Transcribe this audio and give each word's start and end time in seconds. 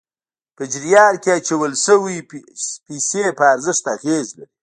په 0.55 0.63
جریان 0.71 1.13
کې 1.23 1.29
اچول 1.37 1.71
شويې 1.85 2.21
پیسې 2.85 3.23
په 3.37 3.43
ارزښت 3.53 3.85
اغېز 3.95 4.27
لري. 4.37 4.49